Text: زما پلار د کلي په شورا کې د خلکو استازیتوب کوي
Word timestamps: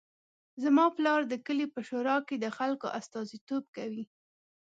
زما 0.63 0.85
پلار 0.97 1.21
د 1.27 1.33
کلي 1.45 1.67
په 1.75 1.79
شورا 1.87 2.17
کې 2.27 2.35
د 2.39 2.45
خلکو 2.57 2.87
استازیتوب 2.99 3.63
کوي 3.75 4.03